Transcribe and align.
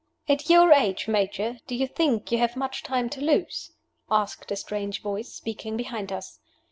"At 0.27 0.49
your 0.49 0.71
age, 0.73 1.07
Major, 1.07 1.59
do 1.67 1.75
you 1.75 1.85
think 1.85 2.31
you 2.31 2.39
have 2.39 2.55
much 2.55 2.81
time 2.81 3.07
to 3.11 3.21
lose?" 3.21 3.69
asked 4.09 4.51
a 4.51 4.55
strange 4.55 4.99
voice, 5.03 5.31
speaking 5.31 5.77
behind 5.77 6.11
us. 6.11 6.39